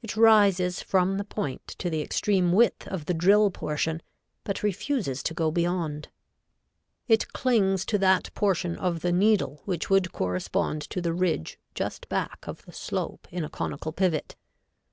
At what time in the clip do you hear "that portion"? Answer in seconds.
7.98-8.76